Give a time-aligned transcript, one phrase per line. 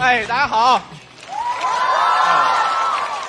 [0.00, 0.80] 哎，大家好。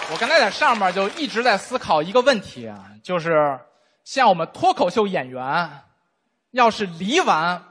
[0.10, 3.60] 我刚才在上面就一直在思考一个问题啊，就是
[4.06, 5.70] 像我们脱口秀演员，
[6.52, 7.62] 要是离完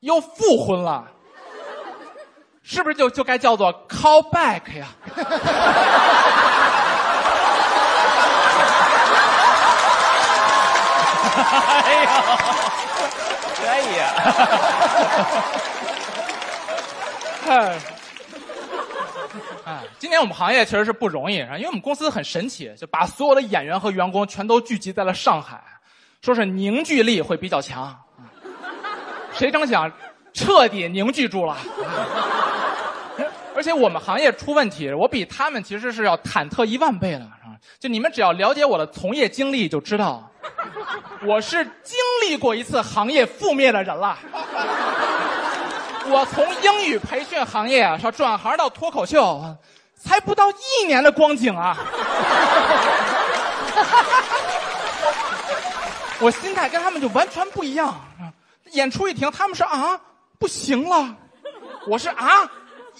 [0.00, 1.08] 又复婚了，
[2.62, 4.88] 是不是就就该叫做 call back 呀？
[11.84, 12.22] 哎呀，
[13.56, 14.04] 可以呀、
[19.98, 25.60] 今年我们行业确实是不容易，因为我们公司很神奇，就把所有的演员和员工全都聚集在了上海，
[26.22, 27.98] 说是凝聚力会比较强。
[29.32, 29.90] 谁成想，
[30.32, 31.56] 彻底凝聚住了。
[33.56, 37.26] 而且我们行业出问题，我比他们其实是要忐忑一万倍的。
[37.80, 40.30] 就你们只要了解我的从业经历，就知道，
[41.26, 44.16] 我是经历过一次行业覆灭的人了。
[46.10, 49.42] 我从英语培训行业啊，说转行到脱口秀，
[50.02, 51.76] 才不到一年的光景啊。
[56.20, 58.00] 我心态跟他们就完全不一样。
[58.72, 59.98] 演出一停，他们是啊，
[60.38, 61.14] 不行了，
[61.86, 62.42] 我是啊，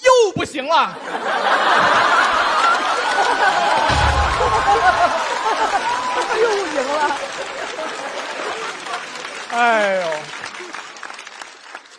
[0.03, 0.95] 又不行了。
[6.41, 7.11] 又不行了。
[9.51, 10.03] 哎呦！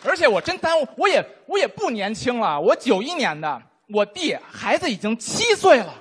[0.05, 5.93] 而且我真耽误，我也我也不年轻了，我九一年的，我弟孩子已经七岁了，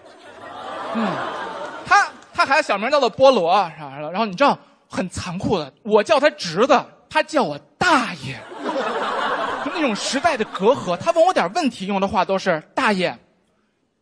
[0.94, 1.06] 嗯，
[1.86, 3.98] 他他孩子小名叫做菠萝，是吧？
[3.98, 4.58] 然后你知道
[4.88, 8.36] 很残酷的，我叫他侄子，他叫我大爷，
[9.64, 10.96] 就那种时代的隔阂。
[10.96, 13.16] 他问我点问题，用的话都是大爷，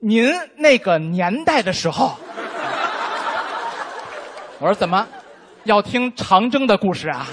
[0.00, 2.16] 您那个年代的时候，
[4.58, 5.06] 我说怎么
[5.62, 7.26] 要听长征的故事啊？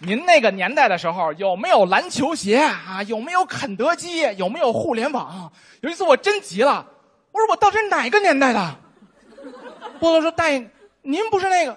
[0.00, 3.02] 您那个年代的时候有没有篮球鞋啊？
[3.08, 4.20] 有没有肯德基？
[4.36, 5.50] 有没有互联网？
[5.80, 6.86] 有一次我真急了，
[7.32, 8.76] 我说我到底哪个年代的？
[10.00, 10.70] 菠萝说：“大爷，
[11.02, 11.76] 您不是那个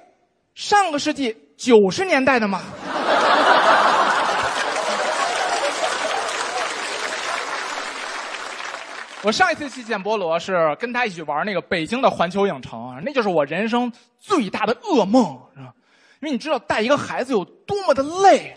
[0.53, 2.61] 上个世纪九十年代的吗？”
[9.23, 15.73] 我上一次去见菠萝是跟他一起玩那个北京的环球影城，那就是我人生最大的噩梦，是吧？
[16.21, 18.55] 因为你知道带一个孩子有多么的累，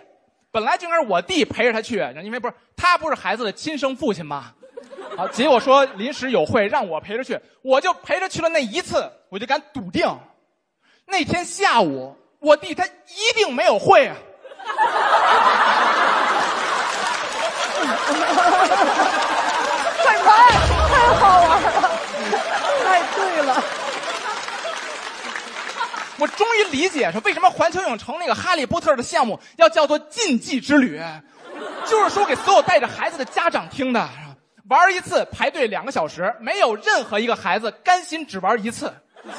[0.51, 4.53] 本来就应该是我弟陪着他去，因为不是他不是孩子的亲生父亲吗？
[5.17, 10.07] 啊，结果说临时有会让我陪着去，我就陪着去了那一次，我就敢笃定，
[11.07, 14.17] 那天下午我弟他一定没有会啊。
[26.19, 31.01] 我终于理解说为什么环球影城那个哈利波特的项目要叫做禁忌之旅，
[31.87, 34.09] 就是说给所有带着孩子的家长听的。
[34.69, 38.95] 玩一次排队两个小时，没有任何一个孩子甘心只玩一次。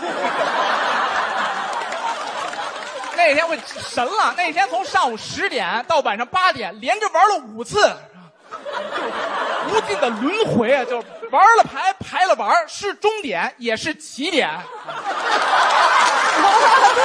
[3.18, 7.92] 那天我神了，那天从上午十点到晚上八点，连着玩了五次，
[9.70, 10.86] 无尽的轮回啊！
[10.86, 10.98] 就
[11.32, 14.50] 玩了排，排了玩，是终点也是起点。
[16.96, 17.02] 对，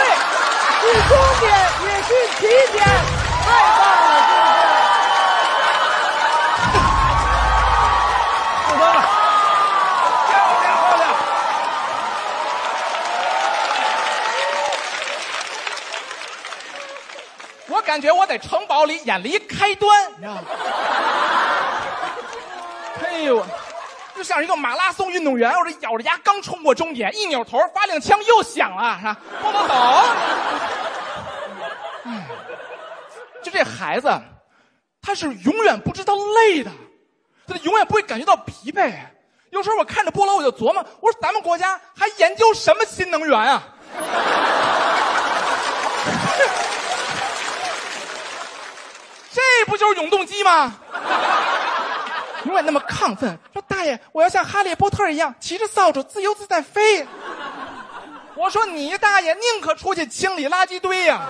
[0.81, 1.45] 是终点
[1.85, 2.41] 也是起
[2.73, 2.79] 点，
[3.45, 3.47] 太
[3.79, 4.09] 棒了，
[8.67, 8.99] 是不分了，
[10.27, 10.31] 漂
[10.61, 11.03] 亮漂亮！
[17.69, 20.43] 我感觉我在城堡里演了一开端，你知道吗？
[23.05, 23.45] 哎呦，
[24.17, 29.17] 就像一个马拉松运动员，我这咬着牙刚冲过终点，一扭头发令枪又响了，是吧？
[29.43, 29.75] 不能走。
[33.43, 34.09] 就这孩子，
[35.03, 36.71] 他是永远不知道累的，
[37.49, 38.93] 他永远不会感觉到疲惫。
[39.51, 43.65] 有时候我看着菠萝，我就琢磨，我说咱们国家还研究什么新能源啊？
[49.33, 50.73] 这不就是永动机吗？
[52.45, 57.07] 永远那么亢奋，说大爷，我要像哈利波特一样骑着扫帚自由自在飞。
[58.35, 61.21] 我说你大爷，宁可出去清理垃圾堆呀、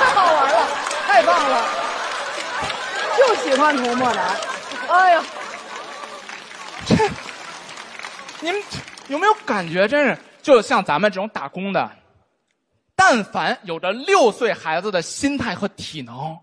[0.00, 0.68] 太 好玩了，
[1.06, 1.64] 太棒了，
[3.16, 4.36] 就喜欢涂抹男。
[4.88, 5.24] 哎呀，
[6.86, 7.08] 这，
[8.40, 8.60] 你们
[9.06, 11.88] 有没有感觉，真是就像咱们这种打工的，
[12.96, 16.36] 但凡有着六岁孩子的心态和体能，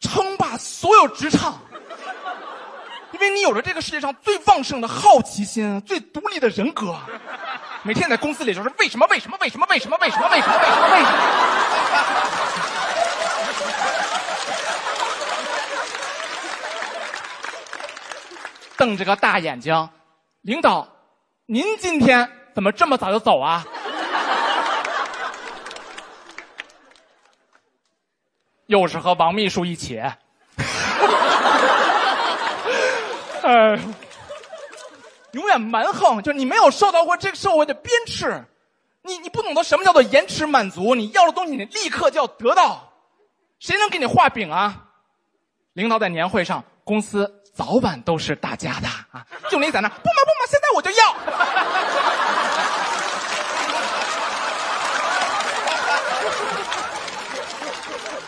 [0.00, 1.60] 称霸所有职场。
[3.12, 6.94] 因为你有着这个世界上最旺盛的好奇心、最独立的人格，
[7.82, 11.18] 每天在公司里就是为什么为什么为什么为什么为什么为什么为什么为什么。
[18.76, 19.88] 瞪着个大眼睛，
[20.42, 20.86] 领导，
[21.46, 23.64] 您今天怎么这么早就走啊？
[28.66, 30.02] 又是和王秘书一起。
[33.46, 33.78] 哎，
[35.30, 38.42] 永远蛮横，就是你没有受到过这个社会的鞭笞，
[39.02, 42.92] 你你不懂得什么叫做延迟满足，你要的东西你立刻就要得到，
[43.60, 44.82] 谁能给你画饼啊？
[45.74, 51.14] 领导在年会上，公司早晚都是大家的啊，就你在那，不嘛不嘛，现在我就要。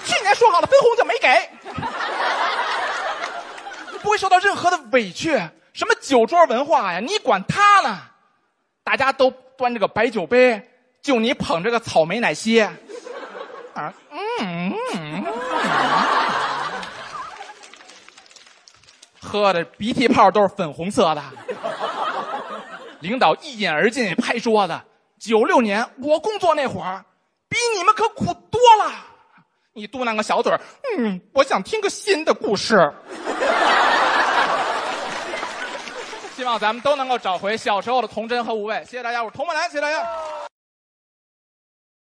[0.04, 1.50] 去年说好的分红就没给。
[4.00, 4.28] 不会受
[4.98, 5.30] 委屈。
[5.72, 6.98] 什么酒桌文化呀？
[6.98, 7.98] 你管他呢？
[8.82, 10.60] 大家都端着个白酒杯，
[11.00, 12.60] 就你捧着个草莓奶昔。
[12.60, 13.94] 啊，
[14.40, 14.74] 嗯
[19.20, 21.22] 喝的鼻涕泡都是粉红色的。
[23.00, 24.80] 领导一饮而尽，拍桌子。
[25.20, 27.04] 九六年我工作那会儿，
[27.48, 28.92] 比你们可苦多了。
[29.74, 30.60] 你嘟囔个小嘴儿，
[30.96, 32.76] 嗯，我想听个新的故事。
[36.38, 38.76] 希望咱们都能够找回小时候的童真和无畏。
[38.85, 40.08] 谢谢大家，我是童梦兰，谢谢大家。